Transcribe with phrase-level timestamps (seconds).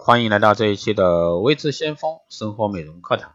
[0.00, 3.34] 欢迎来到这一期的微知先锋生活美容课堂。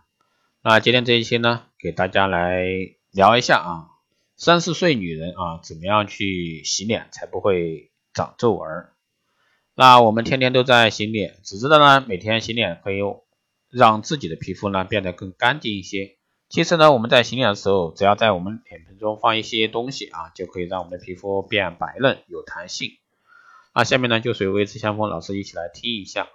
[0.63, 2.65] 那今天这一期呢，给大家来
[3.11, 3.89] 聊一下啊，
[4.37, 8.69] 三十岁女人啊，怎么样去洗脸才不会长皱纹？
[9.75, 12.99] 那我们天天都在洗脸，只知道呢，每天洗脸可以
[13.69, 16.17] 让自己的皮肤呢变得更干净一些。
[16.47, 22.91] 其实呢，我们在洗脸的时候，只要在我们脸盆中放一些东西啊，就可以让我们的皮肤变白嫩有弹性。
[23.75, 26.29] 那下面呢，就随微知先锋老师一起来听一下。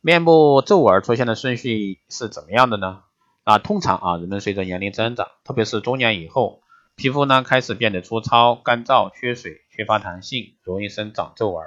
[0.00, 3.02] 面部皱纹出现的顺序是怎么样的呢？
[3.44, 6.62] 啊，通常啊，人们随着年龄增长，特别是中年以后，
[6.94, 11.66] 皮肤呢开始变得粗糙、干燥、缺水、缺乏弹性，容易生长皱纹。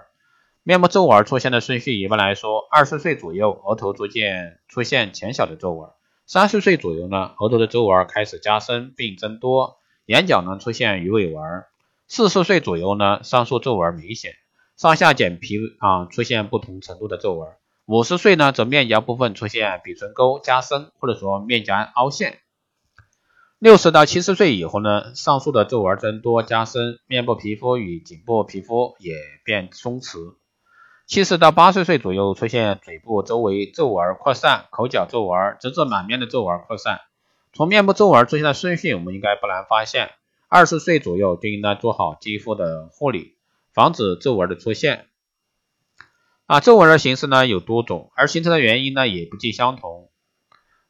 [0.64, 5.90] 面部皱纹出现的顺序，一般来说，二十岁左右，额头逐渐出现浅小的皱纹；
[6.26, 11.64] 三十岁左右呢，额头的皱纹开始加深并增多，眼角呢出现鱼尾纹；
[12.08, 14.34] 四十岁左右呢，上述皱纹明显，
[14.78, 17.50] 上下睑皮啊出现不同程度的皱纹。
[17.92, 22.38] 五十岁呢，则面颊部分出现鼻唇沟加深，或者说面颊凹陷。
[23.58, 30.36] 六十到七十岁以后呢，上述的皱纹增多加深，面部皮肤与颈部皮肤也变松弛。
[31.08, 37.02] 七十到八十岁左右出现嘴部周围皱纹扩散，口角皱纹，直至满面的皱纹扩散。
[37.54, 40.12] 从面部皱纹出现的顺序，我们应该不难发现，
[40.48, 43.34] 二十岁左右就应该做好肌肤的护理，
[43.74, 45.08] 防止皱纹的出现。
[46.50, 50.10] 啊，皱纹的形式呢有多种，而形成的原因呢也不尽相同。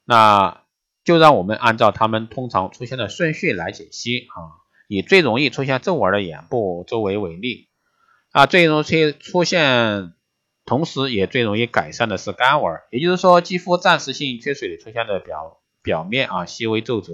[0.06, 0.64] 那
[1.04, 4.56] 就让我们按照它们通常出现的顺序来解析啊。
[4.88, 7.68] 以最容易出现皱纹的眼部周围为例，
[8.32, 10.14] 啊，最容易出现，
[10.64, 17.12] 同时也最容易改善的是干纹，也就是说肌肤暂时性缺水出现的表表面啊细微皱褶，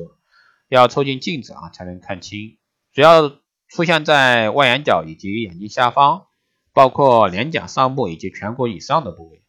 [0.69, 2.59] 要凑近镜子啊才能看清，
[2.93, 3.27] 主要
[3.69, 6.27] 出现在外眼角以及眼睛下方。
[6.75, 9.41] 包括脸颊上部以及颧骨以上的部位。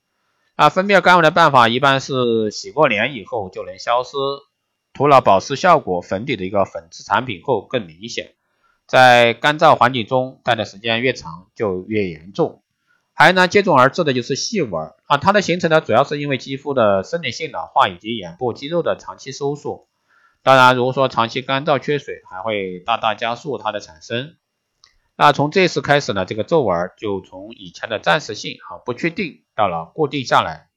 [0.54, 4.16] 啊，分辨干纹的办法一般是洗过脸以后就能消失，
[4.94, 8.32] 涂了保湿效果粉底的一个粉质产品后更明显。
[8.86, 12.62] 在干燥环境中待的时间越长就越严重。
[13.12, 19.88] 还有呢，接踵而至的就是细纹啊，它的形成呢主要是因为肌肤的生理性老化以及眼部肌肉的长期收缩。
[20.42, 24.36] 当然，如果说长期干燥缺水，还会大大加速它的产生。
[25.16, 30.68] 那从这次开始呢，这个皱纹就从以前的暂时性啊不确定到了固定下来。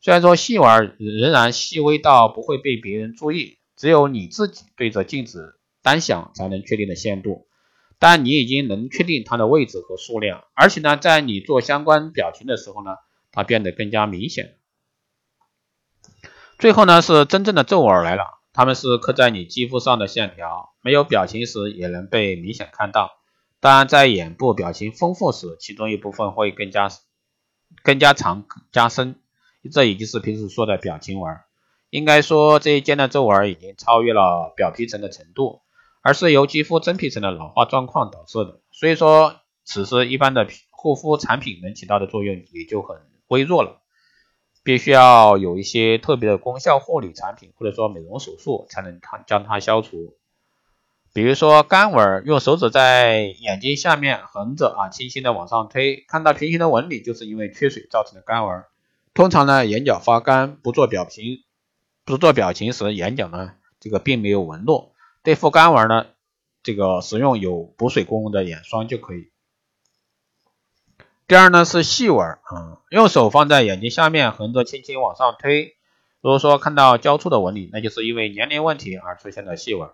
[0.00, 7.46] 虽然说细纹仍然细微到不会被别人注意，只有你自己对着镜子单想才能确定的限度，
[7.98, 12.90] 但你已经能确定它的位置和数量，而且呢，在你做相关表情的时候呢，
[13.30, 14.56] 它变得更加明显。
[16.58, 23.12] 最后呢，是真正的皱纹来了，它们是刻在你肌肤上的线条，没有表情时也能被明显看到。
[23.58, 26.88] 当然，在眼部表情丰富时，其中一部分会更加
[27.82, 29.16] 更加长加深，
[29.72, 31.36] 这已经是平时说的表情纹。
[31.90, 35.62] 应该说，这一间的皱纹已经超越了表皮层的程度，
[36.02, 38.60] 而是由肌肤真皮层的老化状况导致的。
[38.72, 43.80] 所以说，此时一般的护肤产品能起到的作用也就很微弱了，
[44.62, 50.18] 必须要有一些特别的功效护理产品，或者说美容手术，才能它将它消除。
[51.16, 58.64] 比如说干纹，用手指在眼睛下面横着啊，轻轻的往上推，看到平行的纹理，就是因为缺水造成的干纹。
[59.14, 61.42] 通常呢，眼角发干，不做表情，
[62.04, 64.92] 不做表情时，眼角呢这个并没有纹络。
[65.22, 66.04] 对付干纹呢，
[66.62, 69.30] 这个使用有补水功能的眼霜就可以。
[71.26, 75.76] 第二呢是细纹，啊，用手放在眼睛下面横着轻轻往上推，
[76.20, 79.88] 如果说看到交错的纹理，那就是因为年龄问题而出现的细纹。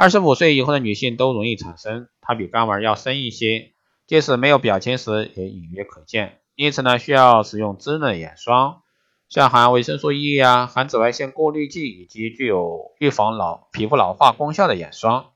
[0.00, 3.72] 二十五岁以后的女性都容易产生，它比干纹要深一些，
[4.06, 6.38] 即使没有表情时也隐约可见。
[6.54, 8.82] 因此呢，需要使用滋润眼霜，
[9.28, 15.32] 像含维生素 E 呀、含紫外线过滤剂以及具有预防老皮肤老化功效的眼霜。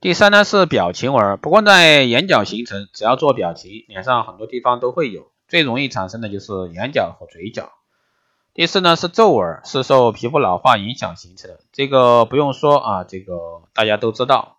[0.00, 7.72] 第三呢是表情纹，不光在眼角形成，只要做表情，脸上很多地方都会有，最容易产生的就是眼角和嘴角。
[8.56, 13.34] 第四呢是皱纹，是受皮肤老化影响形成的，这个不用说啊，这个
[13.74, 14.56] 大家都知道，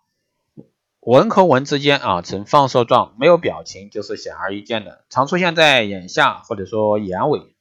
[1.00, 7.56] 纹和纹之间啊呈放射状，没有表情就是显而易见的，常出现在眼下或者说眼尾。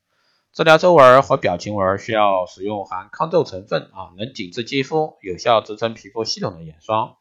[0.54, 7.16] 治疗皱纹和表情纹需要使用含抗皱成分啊，能紧致肌肤、有效支撑皮肤系统的眼霜，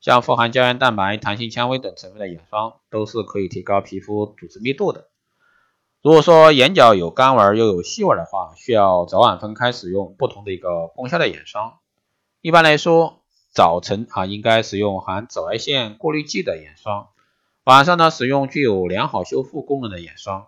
[0.00, 5.08] 像富含胶原蛋白、弹性纤维等成分的眼霜，都是可以提高皮肤组织密度的。
[6.02, 11.74] 如果说眼角有干纹又有细纹的话，需要早晚分开使用不同的一个功效的眼霜。
[12.40, 13.20] 一般来说，
[13.52, 17.08] 早晨啊应该使用含紫外线过滤剂的眼霜，
[17.64, 20.46] 晚上呢使用具有良好修复功能的眼霜。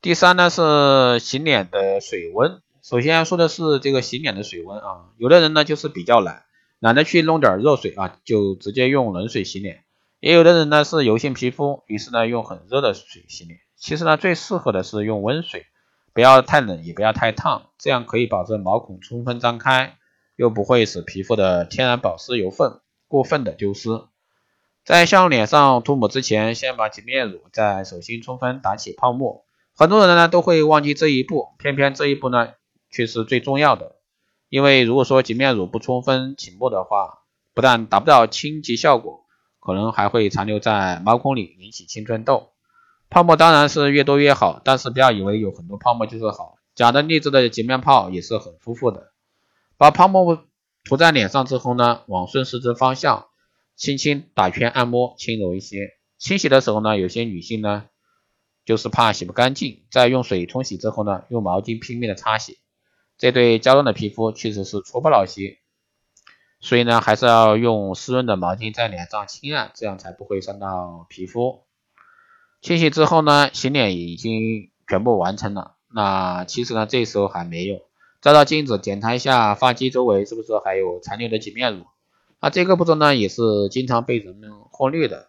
[0.00, 2.62] 第三呢是洗脸的水温。
[2.80, 6.44] 首先说的是这个洗脸的水温啊，有的人呢就是比较懒，
[6.78, 9.84] 懒得去弄点热水啊，就直接用冷水洗脸。
[10.20, 13.60] 也有的人呢是油性皮肤，于是呢用很热的水洗脸。
[13.76, 15.66] 其实呢最适合的是用温水，
[16.12, 19.96] 不要太冷也不要太烫，这样可以保证毛孔充分张开，
[20.34, 23.88] 又不会使皮肤的天然保湿油分过分的丢失。
[24.84, 29.44] 在向脸上涂抹之前，先把洁面乳在手心充分打起泡沫。
[29.74, 32.54] 很多人呢都会忘记这一步，偏偏这一步呢。
[32.88, 33.96] 却是最重要的，
[34.48, 39.26] 因为如果说洁面乳不充分起沫的话，不但达不到清洁效果，
[39.58, 42.52] 可能还会残留在毛孔里，引起青春痘。
[43.08, 49.12] 泡沫当然是越多越好，但是不要以为有很多泡沫就是好，假的劣质的洁面泡也是很舒服的。
[49.76, 50.44] 把泡沫
[50.84, 53.28] 涂在脸上之后呢，往顺时针方向
[53.76, 55.90] 轻轻打圈按摩，轻柔一些。
[56.18, 57.84] 清洗的时候呢，有些女性呢
[58.64, 62.58] 就是怕洗不干净，在用水冲洗之后呢，用毛巾拼命的擦洗。
[63.18, 65.58] 这对娇嫩的皮肤确实是搓不老些，
[66.60, 71.65] 所以呢，还是要用湿润的毛巾在脸上轻按，这样才不会伤到皮肤。
[72.66, 75.76] 清洗之后呢，洗脸已经全部完成了。
[75.94, 77.76] 那其实呢，这时候还没有
[78.20, 81.84] 照照镜子，检查一下发际周围是不是还有残留的洁面乳。
[82.40, 85.28] 那这个步骤呢，也是经常被人们忽略的。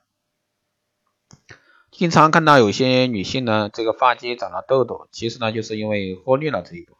[1.91, 6.97] 经常看到有些女性呢，这个发际长了痘痘，其实呢，就是因为忽略了这一步。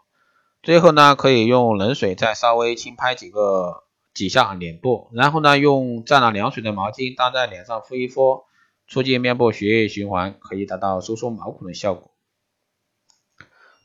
[0.62, 8.44] 最后呢，可以用冷水再稍微轻拍几个几下脸部，然后呢，用沾了凉水的毛巾搭在脸上敷一敷，
[8.88, 12.12] 促进面部血液循环，可以达到收缩毛孔的效果。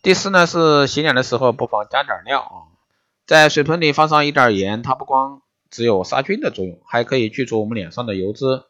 [0.03, 2.75] 第四呢，是洗脸的时候不妨加点料啊，
[3.27, 8.65] 在水盆里放上一点盐，它不光只有杀菌的作用，还可以去除我们脸上的油脂，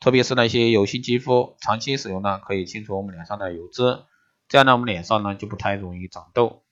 [0.00, 4.04] 特别是那些油性肌肤，长期使用呢，可以清除我们脸上的油脂，
[4.48, 6.62] 这样呢，我们脸上呢就不太容易长痘。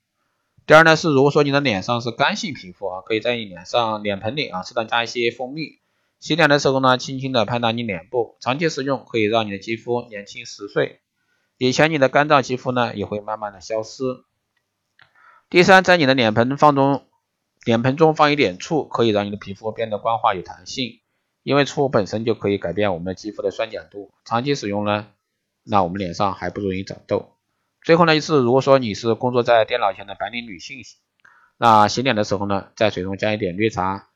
[0.66, 5.78] 第二呢是，如果说你的脸上是干性皮肤啊，可以在你脸上脸盆里啊适当加一些蜂蜜，
[6.20, 11.00] 洗脸的时候呢，轻轻的拍打你脸部，长期使用可以让你的肌肤年轻十岁。
[11.58, 14.02] 以前你的干燥肌肤呢也会慢慢的消失。
[15.48, 17.06] 第三，在你的脸盆放中，
[17.64, 21.00] 脸盆中放一点醋，可以让你的皮肤变得光滑有弹性，
[21.42, 25.06] 因为醋本身就可以改变我们的肌肤的酸碱度，长期使用呢，
[25.64, 27.36] 那我们脸上还不容易长痘。
[27.82, 30.82] 最后呢，就是如果说你是工作在电脑前的白领女性，
[31.56, 34.07] 那洗脸的时候呢，在水中加一点绿茶，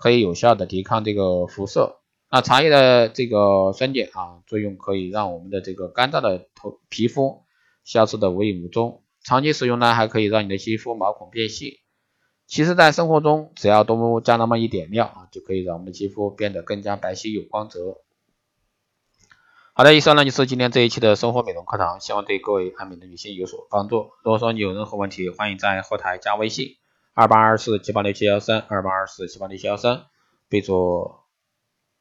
[0.00, 1.98] 可以有效的抵抗这个辐射。
[2.30, 7.42] 那茶叶的这个酸碱啊，作用可以让我们的这个干燥的头皮肤
[7.84, 9.02] 消失的无影无踪。
[9.22, 11.80] 长期使用呢，还可以让你的肌肤毛孔变细。
[12.46, 17.98] 其实，在生活中，只要多加那么一点料啊，就可以让我们的肌肤变得更加白皙有光泽。
[19.72, 24.10] 好的，以上呢就是今天这一期的生活美容课堂，希望对各位爱美的女性有所帮助。
[24.24, 26.76] 如果说你有任何问题，欢迎在后台加微信
[27.20, 30.06] 二八二四七八六七幺三二八二四七八六七幺三，
[30.48, 31.16] 备注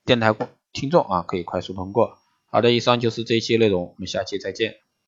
[0.05, 0.33] 电台
[0.71, 2.17] 听众啊，可以快速通过。
[2.45, 4.75] 好的，以上就是这一期内容，我们下期再见。